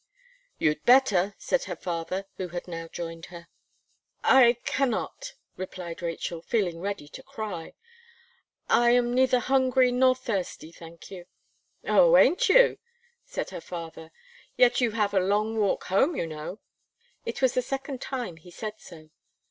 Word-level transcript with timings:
"You'd 0.57 0.83
better," 0.83 1.35
said 1.37 1.65
her 1.65 1.75
father, 1.75 2.25
who 2.37 2.47
had 2.47 2.67
now 2.67 2.87
joined 2.87 3.27
her. 3.27 3.49
"I 4.23 4.57
cannot," 4.65 5.33
replied 5.57 6.01
Rachel, 6.01 6.41
feeling 6.41 6.79
ready 6.79 7.07
to 7.09 7.21
cry, 7.21 7.75
"I 8.67 8.89
am 8.95 9.13
neither 9.13 9.37
hungry 9.37 9.91
nor 9.91 10.15
thirsty, 10.15 10.71
thank 10.71 11.11
you." 11.11 11.27
"Oh! 11.85 12.17
aint 12.17 12.49
you?" 12.49 12.79
said 13.25 13.51
her 13.51 13.61
father, 13.61 14.09
"yet 14.57 14.81
you 14.81 14.89
have 14.89 15.13
a 15.13 15.19
long 15.19 15.59
walk 15.59 15.83
home, 15.83 16.15
you 16.15 16.25
know." 16.25 16.61
It 17.23 17.43
was 17.43 17.53
the 17.53 17.61
second 17.61 18.01
time 18.01 18.37
he 18.37 18.49
said 18.49 18.79
so. 18.79 19.11